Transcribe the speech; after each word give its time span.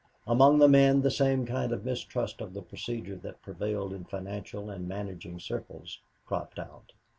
Among 0.25 0.57
the 0.57 0.67
men 0.67 1.01
the 1.03 1.11
same 1.11 1.45
kind 1.45 1.71
of 1.71 1.85
mistrust 1.85 2.41
of 2.41 2.55
the 2.55 2.63
procedure 2.63 3.17
that 3.17 3.43
prevailed 3.43 3.93
in 3.93 4.03
financial 4.03 4.71
and 4.71 4.87
managing 4.87 5.39
circles 5.39 5.99
cropped 6.25 6.57
out. 6.57 6.93